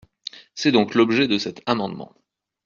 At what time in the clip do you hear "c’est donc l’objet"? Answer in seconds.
0.55-1.27